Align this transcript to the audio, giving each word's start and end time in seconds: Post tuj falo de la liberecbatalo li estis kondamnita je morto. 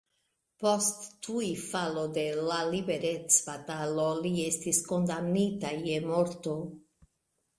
Post 0.61 1.03
tuj 1.25 1.49
falo 1.63 2.05
de 2.13 2.23
la 2.47 2.55
liberecbatalo 2.69 4.07
li 4.23 4.31
estis 4.45 4.79
kondamnita 4.93 5.75
je 5.89 5.99
morto. 6.13 6.57